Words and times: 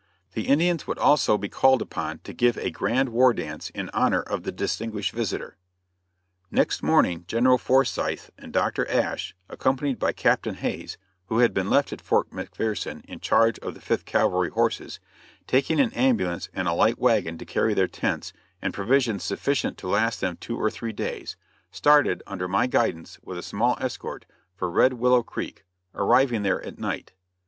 The 0.33 0.47
Indians 0.47 0.87
would 0.87 0.97
also 0.97 1.37
be 1.37 1.47
called 1.47 1.79
upon 1.79 2.21
to 2.23 2.33
give 2.33 2.57
a 2.57 2.71
grand 2.71 3.09
war 3.09 3.35
dance 3.35 3.69
in 3.69 3.91
honor 3.93 4.23
of 4.23 4.41
the 4.41 4.51
distinguished 4.51 5.11
visitor. 5.11 5.57
Next 6.49 6.81
morning 6.81 7.23
General 7.27 7.59
Forsyth 7.59 8.31
and 8.35 8.51
Dr. 8.51 8.89
Asch, 8.89 9.35
accompanied 9.47 9.99
by 9.99 10.11
Captain 10.11 10.55
Hays, 10.55 10.97
who 11.27 11.37
had 11.37 11.53
been 11.53 11.69
left 11.69 11.93
at 11.93 12.01
Fort 12.01 12.31
McPherson 12.31 13.05
in 13.05 13.19
charge 13.19 13.59
of 13.59 13.75
the 13.75 13.79
Fifth 13.79 14.05
Cavalry 14.05 14.49
horses, 14.49 14.99
taking 15.45 15.79
an 15.79 15.93
ambulance 15.93 16.49
and 16.51 16.67
a 16.67 16.73
light 16.73 16.97
wagon, 16.97 17.37
to 17.37 17.45
carry 17.45 17.75
their 17.75 17.87
tents, 17.87 18.33
and 18.59 18.73
provisions 18.73 19.23
sufficient 19.23 19.77
to 19.77 19.87
last 19.87 20.19
them 20.19 20.35
two 20.35 20.57
or 20.59 20.71
three 20.71 20.93
days; 20.93 21.37
started, 21.69 22.23
under 22.25 22.47
my 22.47 22.65
guidance, 22.65 23.19
with 23.21 23.37
a 23.37 23.43
small 23.43 23.77
escort, 23.79 24.25
for 24.55 24.67
Red 24.71 24.93
Willow 24.93 25.21
Creek, 25.21 25.63
arriving 25.93 26.41
there 26.41 26.63
at 26.65 26.79
night. 26.79 27.13